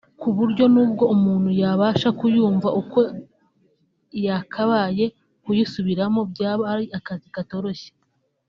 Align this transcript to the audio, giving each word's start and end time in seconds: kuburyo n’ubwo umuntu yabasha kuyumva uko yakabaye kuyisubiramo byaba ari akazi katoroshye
kuburyo 0.21 0.65
n’ubwo 0.73 1.03
umuntu 1.15 1.49
yabasha 1.61 2.09
kuyumva 2.19 2.67
uko 2.81 2.99
yakabaye 4.25 5.05
kuyisubiramo 5.43 6.21
byaba 6.31 6.63
ari 6.73 6.85
akazi 6.97 7.27
katoroshye 7.37 7.91